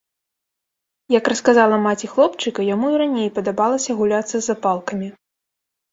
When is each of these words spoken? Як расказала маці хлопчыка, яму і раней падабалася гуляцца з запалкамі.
Як 1.15 1.25
расказала 1.31 1.77
маці 1.85 2.09
хлопчыка, 2.15 2.65
яму 2.73 2.87
і 2.95 2.97
раней 3.05 3.29
падабалася 3.39 3.91
гуляцца 4.01 4.35
з 4.37 4.43
запалкамі. 4.51 5.07